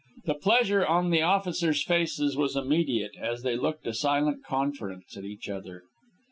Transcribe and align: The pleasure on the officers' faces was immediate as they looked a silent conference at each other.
The 0.25 0.33
pleasure 0.33 0.83
on 0.83 1.11
the 1.11 1.21
officers' 1.21 1.83
faces 1.83 2.35
was 2.35 2.55
immediate 2.55 3.11
as 3.21 3.43
they 3.43 3.55
looked 3.55 3.85
a 3.85 3.93
silent 3.93 4.43
conference 4.43 5.15
at 5.15 5.25
each 5.25 5.47
other. 5.47 5.83